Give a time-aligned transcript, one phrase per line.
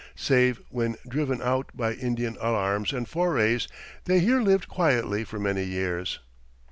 [0.15, 3.67] Save when driven out by Indian alarms and forays,
[4.05, 6.17] they here lived quietly for many years.